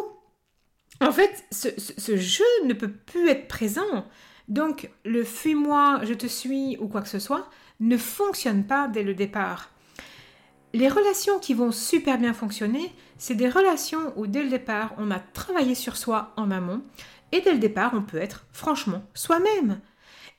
en 1.00 1.12
fait, 1.12 1.44
ce, 1.52 1.68
ce 1.76 2.16
jeu 2.16 2.44
ne 2.64 2.74
peut 2.74 2.90
plus 2.90 3.28
être 3.28 3.48
présent. 3.48 4.06
Donc, 4.48 4.90
le 5.04 5.24
fuis-moi, 5.24 6.00
je 6.04 6.14
te 6.14 6.26
suis 6.26 6.76
ou 6.80 6.88
quoi 6.88 7.02
que 7.02 7.08
ce 7.08 7.18
soit 7.18 7.48
ne 7.80 7.96
fonctionne 7.96 8.64
pas 8.64 8.88
dès 8.88 9.02
le 9.02 9.14
départ. 9.14 9.70
Les 10.74 10.88
relations 10.88 11.38
qui 11.38 11.54
vont 11.54 11.72
super 11.72 12.18
bien 12.18 12.34
fonctionner, 12.34 12.92
c'est 13.16 13.34
des 13.34 13.48
relations 13.48 14.12
où 14.16 14.26
dès 14.26 14.42
le 14.42 14.50
départ, 14.50 14.94
on 14.98 15.10
a 15.10 15.18
travaillé 15.18 15.74
sur 15.74 15.96
soi 15.96 16.32
en 16.36 16.50
amont 16.50 16.82
et 17.32 17.40
dès 17.40 17.52
le 17.52 17.58
départ, 17.58 17.92
on 17.94 18.02
peut 18.02 18.18
être 18.18 18.46
franchement 18.52 19.02
soi-même. 19.14 19.80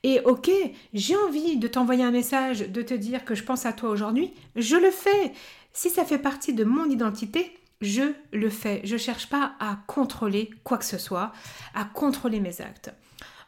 Et 0.02 0.20
ok, 0.20 0.50
j'ai 0.94 1.16
envie 1.16 1.58
de 1.58 1.68
t'envoyer 1.68 2.04
un 2.04 2.10
message, 2.10 2.60
de 2.60 2.82
te 2.82 2.94
dire 2.94 3.24
que 3.24 3.34
je 3.34 3.44
pense 3.44 3.66
à 3.66 3.72
toi 3.72 3.90
aujourd'hui, 3.90 4.32
je 4.56 4.76
le 4.76 4.90
fais. 4.90 5.32
Si 5.72 5.90
ça 5.90 6.04
fait 6.04 6.18
partie 6.18 6.54
de 6.54 6.64
mon 6.64 6.88
identité, 6.88 7.52
je 7.80 8.12
le 8.32 8.50
fais. 8.50 8.80
Je 8.84 8.94
ne 8.94 8.98
cherche 8.98 9.28
pas 9.28 9.52
à 9.60 9.78
contrôler 9.86 10.50
quoi 10.64 10.78
que 10.78 10.84
ce 10.84 10.98
soit, 10.98 11.32
à 11.74 11.84
contrôler 11.84 12.40
mes 12.40 12.60
actes. 12.60 12.92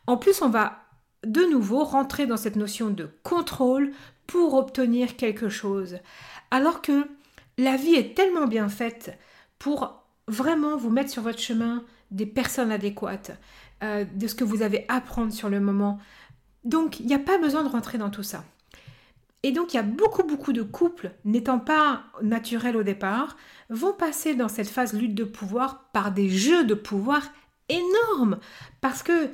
En 0.06 0.16
plus, 0.16 0.42
on 0.42 0.48
va 0.48 0.82
de 1.24 1.42
nouveau 1.42 1.84
rentrer 1.84 2.26
dans 2.26 2.36
cette 2.36 2.56
notion 2.56 2.90
de 2.90 3.08
contrôle 3.22 3.92
pour 4.26 4.54
obtenir 4.54 5.16
quelque 5.16 5.48
chose. 5.48 5.98
Alors 6.50 6.82
que 6.82 7.06
la 7.58 7.76
vie 7.76 7.94
est 7.94 8.14
tellement 8.14 8.46
bien 8.46 8.68
faite 8.68 9.16
pour 9.58 10.02
vraiment 10.28 10.76
vous 10.76 10.90
mettre 10.90 11.10
sur 11.10 11.22
votre 11.22 11.38
chemin 11.38 11.84
des 12.10 12.26
personnes 12.26 12.72
adéquates, 12.72 13.32
euh, 13.82 14.04
de 14.04 14.26
ce 14.26 14.34
que 14.34 14.44
vous 14.44 14.62
avez 14.62 14.84
à 14.88 14.96
apprendre 14.96 15.32
sur 15.32 15.48
le 15.48 15.60
moment. 15.60 15.98
Donc, 16.64 17.00
il 17.00 17.06
n'y 17.06 17.14
a 17.14 17.18
pas 17.18 17.38
besoin 17.38 17.64
de 17.64 17.68
rentrer 17.68 17.98
dans 17.98 18.10
tout 18.10 18.22
ça. 18.22 18.44
Et 19.42 19.50
donc, 19.50 19.74
il 19.74 19.76
y 19.76 19.80
a 19.80 19.84
beaucoup, 19.84 20.22
beaucoup 20.22 20.52
de 20.52 20.62
couples, 20.62 21.10
n'étant 21.24 21.58
pas 21.58 22.04
naturels 22.22 22.76
au 22.76 22.84
départ, 22.84 23.36
vont 23.70 23.92
passer 23.92 24.34
dans 24.34 24.48
cette 24.48 24.68
phase 24.68 24.92
lutte 24.92 25.14
de 25.14 25.24
pouvoir 25.24 25.90
par 25.92 26.12
des 26.12 26.28
jeux 26.28 26.64
de 26.64 26.74
pouvoir 26.74 27.22
énormes. 27.68 28.38
Parce 28.80 29.02
que 29.02 29.30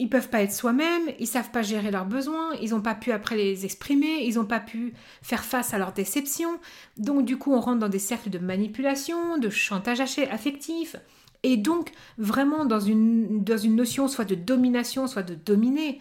ils 0.00 0.08
peuvent 0.08 0.30
pas 0.30 0.40
être 0.40 0.52
soi-même, 0.54 1.02
ils 1.18 1.26
savent 1.26 1.50
pas 1.50 1.60
gérer 1.60 1.90
leurs 1.90 2.06
besoins, 2.06 2.54
ils 2.62 2.70
n'ont 2.70 2.80
pas 2.80 2.94
pu 2.94 3.12
après 3.12 3.36
les 3.36 3.66
exprimer, 3.66 4.24
ils 4.24 4.36
n'ont 4.36 4.46
pas 4.46 4.58
pu 4.58 4.94
faire 5.20 5.44
face 5.44 5.74
à 5.74 5.78
leurs 5.78 5.92
déceptions. 5.92 6.58
Donc 6.96 7.26
du 7.26 7.36
coup, 7.36 7.52
on 7.52 7.60
rentre 7.60 7.80
dans 7.80 7.90
des 7.90 7.98
cercles 7.98 8.30
de 8.30 8.38
manipulation, 8.38 9.36
de 9.36 9.50
chantage 9.50 10.00
affectif, 10.00 10.96
et 11.42 11.58
donc 11.58 11.92
vraiment 12.16 12.64
dans 12.64 12.80
une, 12.80 13.44
dans 13.44 13.58
une 13.58 13.76
notion 13.76 14.08
soit 14.08 14.24
de 14.24 14.34
domination, 14.34 15.06
soit 15.06 15.22
de 15.22 15.34
dominer. 15.34 16.00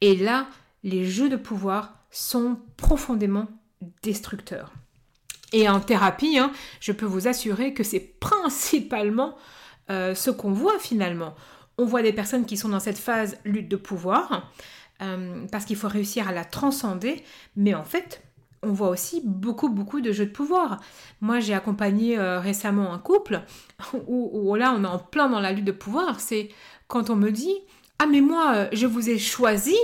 Et 0.00 0.16
là, 0.16 0.46
les 0.82 1.04
jeux 1.04 1.28
de 1.28 1.36
pouvoir 1.36 1.94
sont 2.10 2.58
profondément 2.76 3.46
destructeurs. 4.02 4.72
Et 5.52 5.68
en 5.68 5.80
thérapie, 5.80 6.38
hein, 6.38 6.52
je 6.80 6.92
peux 6.92 7.06
vous 7.06 7.28
assurer 7.28 7.74
que 7.74 7.84
c'est 7.84 8.00
principalement 8.20 9.36
euh, 9.90 10.14
ce 10.14 10.30
qu'on 10.30 10.52
voit 10.52 10.78
finalement 10.78 11.34
on 11.78 11.84
voit 11.84 12.02
des 12.02 12.12
personnes 12.12 12.46
qui 12.46 12.56
sont 12.56 12.68
dans 12.70 12.80
cette 12.80 12.98
phase 12.98 13.38
lutte 13.44 13.68
de 13.68 13.76
pouvoir, 13.76 14.50
euh, 15.02 15.46
parce 15.50 15.64
qu'il 15.64 15.76
faut 15.76 15.88
réussir 15.88 16.28
à 16.28 16.32
la 16.32 16.44
transcender, 16.44 17.22
mais 17.54 17.74
en 17.74 17.84
fait, 17.84 18.22
on 18.62 18.72
voit 18.72 18.88
aussi 18.88 19.20
beaucoup, 19.24 19.68
beaucoup 19.68 20.00
de 20.00 20.12
jeux 20.12 20.26
de 20.26 20.32
pouvoir. 20.32 20.80
Moi, 21.20 21.40
j'ai 21.40 21.54
accompagné 21.54 22.18
euh, 22.18 22.40
récemment 22.40 22.92
un 22.92 22.98
couple 22.98 23.42
où, 24.08 24.54
là, 24.54 24.74
on 24.76 24.84
est 24.84 24.88
en 24.88 24.98
plein 24.98 25.28
dans 25.28 25.40
la 25.40 25.52
lutte 25.52 25.66
de 25.66 25.72
pouvoir. 25.72 26.20
C'est 26.20 26.48
quand 26.88 27.10
on 27.10 27.16
me 27.16 27.30
dit 27.30 27.54
Ah, 27.98 28.06
mais 28.06 28.20
moi, 28.20 28.54
euh, 28.54 28.68
je 28.72 28.86
vous 28.86 29.10
ai 29.10 29.18
choisi 29.18 29.76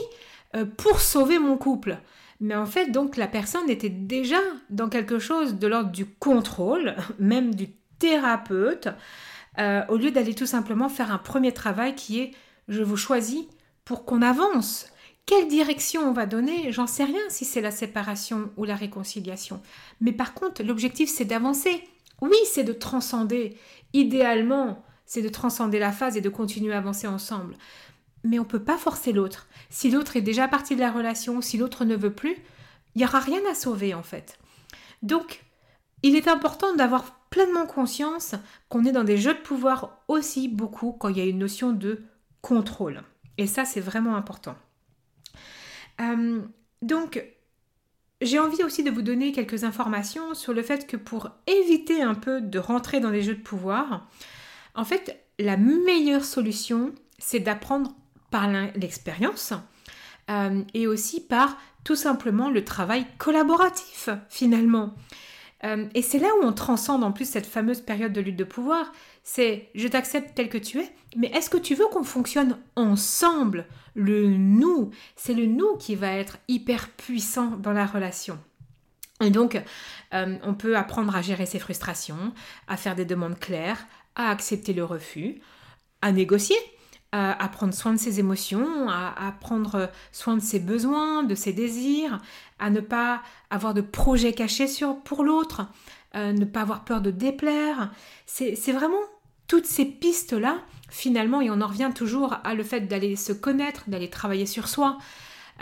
pour 0.76 1.00
sauver 1.00 1.38
mon 1.38 1.56
couple. 1.56 1.96
Mais 2.40 2.54
en 2.56 2.66
fait, 2.66 2.90
donc, 2.90 3.16
la 3.16 3.28
personne 3.28 3.70
était 3.70 3.88
déjà 3.88 4.40
dans 4.68 4.88
quelque 4.88 5.18
chose 5.18 5.54
de 5.54 5.66
l'ordre 5.66 5.92
du 5.92 6.04
contrôle, 6.04 6.94
même 7.18 7.54
du 7.54 7.68
thérapeute. 7.98 8.88
Euh, 9.58 9.82
au 9.88 9.96
lieu 9.96 10.10
d'aller 10.10 10.34
tout 10.34 10.46
simplement 10.46 10.88
faire 10.88 11.12
un 11.12 11.18
premier 11.18 11.52
travail 11.52 11.94
qui 11.94 12.20
est 12.20 12.30
je 12.68 12.82
vous 12.82 12.96
choisis 12.96 13.44
pour 13.84 14.04
qu'on 14.04 14.22
avance. 14.22 14.86
Quelle 15.26 15.46
direction 15.46 16.02
on 16.02 16.12
va 16.12 16.26
donner? 16.26 16.72
J'en 16.72 16.86
sais 16.86 17.04
rien 17.04 17.20
si 17.28 17.44
c'est 17.44 17.60
la 17.60 17.70
séparation 17.70 18.50
ou 18.56 18.64
la 18.64 18.74
réconciliation. 18.74 19.60
Mais 20.00 20.12
par 20.12 20.34
contre, 20.34 20.62
l'objectif 20.62 21.10
c'est 21.10 21.24
d'avancer. 21.24 21.84
Oui, 22.20 22.36
c'est 22.46 22.64
de 22.64 22.72
transcender. 22.72 23.56
Idéalement, 23.92 24.82
c'est 25.06 25.22
de 25.22 25.28
transcender 25.28 25.78
la 25.78 25.92
phase 25.92 26.16
et 26.16 26.20
de 26.20 26.28
continuer 26.28 26.72
à 26.72 26.78
avancer 26.78 27.06
ensemble. 27.06 27.54
Mais 28.24 28.38
on 28.38 28.42
ne 28.42 28.48
peut 28.48 28.62
pas 28.62 28.78
forcer 28.78 29.12
l'autre. 29.12 29.48
Si 29.70 29.90
l'autre 29.90 30.16
est 30.16 30.22
déjà 30.22 30.48
parti 30.48 30.76
de 30.76 30.80
la 30.80 30.92
relation, 30.92 31.40
si 31.40 31.58
l'autre 31.58 31.84
ne 31.84 31.96
veut 31.96 32.14
plus, 32.14 32.36
il 32.94 32.98
n'y 32.98 33.04
aura 33.04 33.20
rien 33.20 33.40
à 33.50 33.54
sauver 33.54 33.94
en 33.94 34.02
fait. 34.02 34.38
Donc, 35.02 35.44
il 36.02 36.16
est 36.16 36.28
important 36.28 36.74
d'avoir 36.74 37.14
pleinement 37.30 37.66
conscience 37.66 38.34
qu'on 38.68 38.84
est 38.84 38.92
dans 38.92 39.04
des 39.04 39.16
jeux 39.16 39.34
de 39.34 39.40
pouvoir 39.40 40.02
aussi 40.08 40.48
beaucoup 40.48 40.92
quand 40.92 41.08
il 41.08 41.18
y 41.18 41.20
a 41.20 41.24
une 41.24 41.38
notion 41.38 41.72
de 41.72 42.02
contrôle. 42.40 43.02
Et 43.38 43.46
ça, 43.46 43.64
c'est 43.64 43.80
vraiment 43.80 44.16
important. 44.16 44.56
Euh, 46.00 46.40
donc, 46.82 47.24
j'ai 48.20 48.38
envie 48.38 48.62
aussi 48.62 48.84
de 48.84 48.90
vous 48.90 49.02
donner 49.02 49.32
quelques 49.32 49.64
informations 49.64 50.34
sur 50.34 50.52
le 50.52 50.62
fait 50.62 50.86
que 50.86 50.96
pour 50.96 51.30
éviter 51.46 52.02
un 52.02 52.14
peu 52.14 52.40
de 52.40 52.58
rentrer 52.58 53.00
dans 53.00 53.10
les 53.10 53.22
jeux 53.22 53.34
de 53.34 53.42
pouvoir, 53.42 54.08
en 54.74 54.84
fait, 54.84 55.24
la 55.38 55.56
meilleure 55.56 56.24
solution, 56.24 56.94
c'est 57.18 57.40
d'apprendre 57.40 57.94
par 58.32 58.50
l'expérience 58.74 59.52
euh, 60.30 60.62
et 60.74 60.88
aussi 60.88 61.20
par 61.20 61.56
tout 61.84 61.96
simplement 61.96 62.50
le 62.50 62.64
travail 62.64 63.06
collaboratif 63.18 64.08
finalement. 64.28 64.94
Euh, 65.64 65.86
et 65.94 66.02
c'est 66.02 66.18
là 66.18 66.28
où 66.40 66.44
on 66.44 66.52
transcende 66.52 67.04
en 67.04 67.12
plus 67.12 67.28
cette 67.28 67.46
fameuse 67.46 67.80
période 67.80 68.12
de 68.12 68.20
lutte 68.20 68.36
de 68.36 68.44
pouvoir. 68.44 68.90
C'est 69.22 69.68
je 69.76 69.86
t'accepte 69.86 70.34
tel 70.34 70.48
que 70.48 70.58
tu 70.58 70.80
es, 70.80 70.90
mais 71.16 71.28
est-ce 71.28 71.50
que 71.50 71.58
tu 71.58 71.76
veux 71.76 71.86
qu'on 71.86 72.02
fonctionne 72.02 72.58
ensemble 72.74 73.66
Le 73.94 74.26
nous, 74.26 74.90
c'est 75.14 75.34
le 75.34 75.46
nous 75.46 75.76
qui 75.76 75.94
va 75.94 76.12
être 76.12 76.38
hyper 76.48 76.88
puissant 76.88 77.50
dans 77.58 77.72
la 77.72 77.86
relation. 77.86 78.40
Et 79.20 79.30
donc, 79.30 79.60
euh, 80.14 80.36
on 80.42 80.54
peut 80.54 80.76
apprendre 80.76 81.14
à 81.14 81.22
gérer 81.22 81.46
ses 81.46 81.60
frustrations, 81.60 82.32
à 82.66 82.76
faire 82.76 82.96
des 82.96 83.04
demandes 83.04 83.38
claires, 83.38 83.86
à 84.16 84.30
accepter 84.30 84.72
le 84.72 84.84
refus, 84.84 85.40
à 86.00 86.10
négocier, 86.10 86.56
à, 87.12 87.48
prendre 87.48 87.74
soin 87.74 87.92
de 87.92 87.98
ses 87.98 88.20
émotions, 88.20 88.88
à, 88.88 89.34
prendre 89.40 89.90
soin 90.12 90.36
de 90.36 90.42
ses 90.42 90.58
besoins, 90.58 91.22
de 91.22 91.34
ses 91.34 91.52
désirs, 91.52 92.20
à 92.58 92.70
ne 92.70 92.80
pas 92.80 93.22
avoir 93.50 93.74
de 93.74 93.82
projets 93.82 94.32
cachés 94.32 94.66
sur, 94.66 94.96
pour 95.00 95.22
l'autre, 95.22 95.66
euh, 96.14 96.32
ne 96.32 96.44
pas 96.46 96.62
avoir 96.62 96.84
peur 96.84 97.02
de 97.02 97.10
déplaire. 97.10 97.92
C'est 98.26 98.72
vraiment 98.72 99.02
toutes 99.46 99.66
ces 99.66 99.84
pistes-là, 99.84 100.58
finalement, 100.88 101.42
et 101.42 101.50
on 101.50 101.60
en 101.60 101.66
revient 101.66 101.90
toujours 101.94 102.36
à 102.44 102.54
le 102.54 102.64
fait 102.64 102.82
d'aller 102.82 103.16
se 103.16 103.34
connaître, 103.34 103.84
d'aller 103.88 104.08
travailler 104.08 104.46
sur 104.46 104.66
soi, 104.66 104.96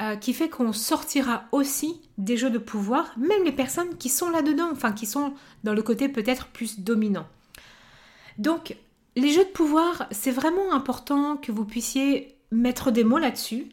euh, 0.00 0.14
qui 0.14 0.32
fait 0.32 0.48
qu'on 0.48 0.72
sortira 0.72 1.44
aussi 1.50 2.00
des 2.16 2.36
jeux 2.36 2.50
de 2.50 2.58
pouvoir, 2.58 3.12
même 3.18 3.42
les 3.44 3.52
personnes 3.52 3.96
qui 3.98 4.08
sont 4.08 4.30
là-dedans, 4.30 4.68
enfin 4.70 4.92
qui 4.92 5.06
sont 5.06 5.34
dans 5.64 5.74
le 5.74 5.82
côté 5.82 6.08
peut-être 6.08 6.46
plus 6.46 6.78
dominant. 6.78 7.26
Donc, 8.38 8.76
les 9.16 9.32
jeux 9.32 9.44
de 9.44 9.50
pouvoir, 9.50 10.06
c'est 10.10 10.30
vraiment 10.30 10.72
important 10.72 11.36
que 11.36 11.52
vous 11.52 11.64
puissiez 11.64 12.36
mettre 12.50 12.90
des 12.90 13.04
mots 13.04 13.18
là-dessus. 13.18 13.68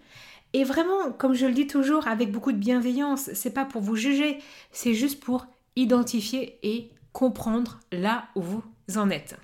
Et 0.53 0.63
vraiment, 0.63 1.11
comme 1.11 1.33
je 1.33 1.45
le 1.45 1.53
dis 1.53 1.67
toujours, 1.67 2.07
avec 2.07 2.31
beaucoup 2.31 2.51
de 2.51 2.57
bienveillance, 2.57 3.29
c'est 3.33 3.53
pas 3.53 3.65
pour 3.65 3.81
vous 3.81 3.95
juger, 3.95 4.39
c'est 4.71 4.93
juste 4.93 5.19
pour 5.19 5.45
identifier 5.75 6.57
et 6.63 6.89
comprendre 7.11 7.79
là 7.91 8.25
où 8.35 8.41
vous 8.41 8.63
en 8.95 9.09
êtes. 9.09 9.37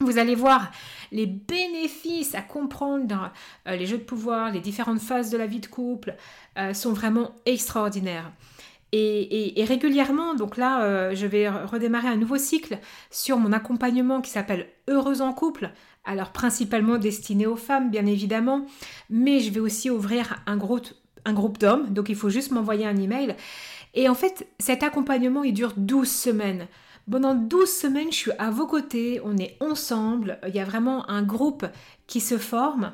Vous 0.00 0.18
allez 0.18 0.34
voir 0.34 0.70
les 1.12 1.26
bénéfices 1.26 2.34
à 2.34 2.40
comprendre 2.40 3.06
dans 3.06 3.30
euh, 3.68 3.76
les 3.76 3.86
jeux 3.86 3.98
de 3.98 4.02
pouvoir, 4.02 4.50
les 4.50 4.60
différentes 4.60 5.00
phases 5.00 5.30
de 5.30 5.36
la 5.36 5.46
vie 5.46 5.60
de 5.60 5.66
couple 5.66 6.16
euh, 6.56 6.72
sont 6.72 6.92
vraiment 6.92 7.34
extraordinaires. 7.44 8.32
Et, 8.92 9.64
régulièrement, 9.68 10.34
donc 10.34 10.56
là, 10.56 10.82
euh, 10.82 11.14
je 11.14 11.26
vais 11.26 11.48
redémarrer 11.48 12.08
un 12.08 12.16
nouveau 12.16 12.38
cycle 12.38 12.78
sur 13.10 13.38
mon 13.38 13.52
accompagnement 13.52 14.20
qui 14.20 14.30
s'appelle 14.30 14.66
Heureuse 14.88 15.22
en 15.22 15.32
couple. 15.32 15.70
Alors 16.04 16.32
principalement 16.32 16.98
destiné 16.98 17.46
aux 17.46 17.56
femmes, 17.56 17.90
bien 17.90 18.06
évidemment, 18.06 18.66
mais 19.08 19.40
je 19.40 19.50
vais 19.50 19.60
aussi 19.60 19.90
ouvrir 19.90 20.42
un 20.46 20.56
groupe, 20.56 20.88
un 21.24 21.34
groupe 21.34 21.58
d'hommes, 21.58 21.90
donc 21.90 22.08
il 22.08 22.16
faut 22.16 22.30
juste 22.30 22.50
m'envoyer 22.50 22.86
un 22.86 22.96
email. 22.96 23.36
Et 23.94 24.08
en 24.08 24.14
fait, 24.14 24.48
cet 24.58 24.82
accompagnement, 24.82 25.44
il 25.44 25.52
dure 25.52 25.74
12 25.76 26.10
semaines. 26.10 26.66
Pendant 27.10 27.34
12 27.34 27.68
semaines, 27.68 28.10
je 28.10 28.16
suis 28.16 28.32
à 28.38 28.50
vos 28.50 28.66
côtés, 28.66 29.20
on 29.24 29.36
est 29.36 29.56
ensemble, 29.60 30.38
il 30.46 30.54
y 30.54 30.60
a 30.60 30.64
vraiment 30.64 31.08
un 31.10 31.22
groupe 31.22 31.66
qui 32.06 32.20
se 32.20 32.38
forme 32.38 32.92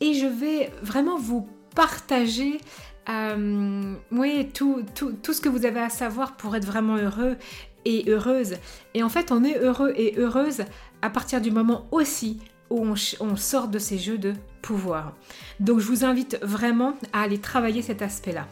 et 0.00 0.14
je 0.14 0.26
vais 0.26 0.70
vraiment 0.82 1.18
vous 1.18 1.48
partager 1.74 2.60
euh, 3.08 3.94
oui, 4.12 4.50
tout, 4.52 4.84
tout, 4.94 5.12
tout, 5.12 5.32
ce 5.32 5.40
que 5.40 5.48
vous 5.48 5.64
avez 5.64 5.80
à 5.80 5.88
savoir 5.88 6.36
pour 6.36 6.54
être 6.56 6.66
vraiment 6.66 6.96
heureux 6.96 7.36
et 7.84 8.04
heureuse. 8.08 8.56
Et 8.94 9.02
en 9.02 9.08
fait, 9.08 9.32
on 9.32 9.44
est 9.44 9.58
heureux 9.58 9.92
et 9.96 10.14
heureuse 10.18 10.64
à 11.00 11.10
partir 11.10 11.40
du 11.40 11.50
moment 11.50 11.86
aussi 11.90 12.38
où 12.70 12.84
on, 13.20 13.36
sort 13.36 13.68
de 13.68 13.78
ces 13.78 13.96
jeux 13.98 14.18
de 14.18 14.34
pouvoir. 14.60 15.14
Donc, 15.58 15.78
je 15.78 15.86
vous 15.86 16.04
invite 16.04 16.38
vraiment 16.42 16.94
à 17.14 17.22
aller 17.22 17.38
travailler 17.38 17.80
cet 17.80 18.02
aspect-là. 18.02 18.46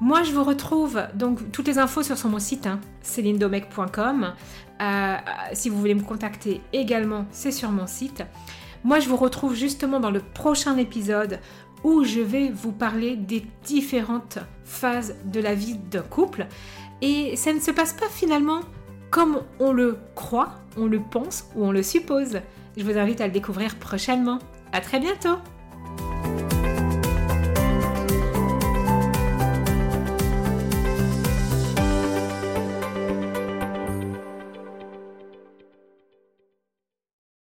Moi, 0.00 0.22
je 0.22 0.32
vous 0.32 0.44
retrouve 0.44 1.02
donc 1.14 1.50
toutes 1.50 1.66
les 1.66 1.78
infos 1.78 2.02
sur, 2.02 2.16
mon 2.28 2.38
site, 2.38 2.66
hein, 2.66 2.80
euh, 4.82 5.16
si 5.54 5.68
vous 5.70 5.78
voulez 5.78 5.94
me 5.94 6.02
contacter 6.02 6.60
également, 6.72 7.26
c'est 7.30 7.50
sur 7.50 7.70
mon 7.70 7.86
site. 7.86 8.22
Moi, 8.84 9.00
je 9.00 9.08
vous 9.08 9.16
retrouve 9.16 9.54
justement 9.54 9.98
dans 9.98 10.10
le 10.10 10.20
prochain 10.20 10.76
épisode 10.76 11.40
où 11.86 12.02
je 12.02 12.20
vais 12.20 12.48
vous 12.48 12.72
parler 12.72 13.14
des 13.14 13.46
différentes 13.64 14.40
phases 14.64 15.14
de 15.24 15.38
la 15.38 15.54
vie 15.54 15.76
d'un 15.76 16.02
couple. 16.02 16.48
Et 17.00 17.36
ça 17.36 17.52
ne 17.52 17.60
se 17.60 17.70
passe 17.70 17.92
pas 17.92 18.08
finalement 18.08 18.62
comme 19.10 19.42
on 19.60 19.72
le 19.72 19.96
croit, 20.16 20.56
on 20.76 20.86
le 20.86 20.98
pense 20.98 21.48
ou 21.54 21.64
on 21.64 21.70
le 21.70 21.84
suppose. 21.84 22.40
Je 22.76 22.82
vous 22.82 22.98
invite 22.98 23.20
à 23.20 23.28
le 23.28 23.32
découvrir 23.32 23.76
prochainement. 23.76 24.40
À 24.72 24.80
très 24.80 24.98
bientôt 24.98 25.36